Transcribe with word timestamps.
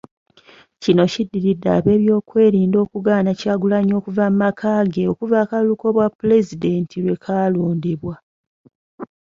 Kino 0.81 1.03
kiddiridde 1.13 1.69
ab'ebyokwerinda 1.77 2.77
okugaana 2.85 3.31
Kyagulanyi 3.39 3.93
okuva 3.99 4.25
mu 4.31 4.37
maka 4.43 4.69
ge 4.93 5.03
okuva 5.11 5.35
akalulu 5.43 5.73
k'obwapulezidenti 5.79 6.97
lwe 7.05 7.15
kalondebwa. 7.23 8.15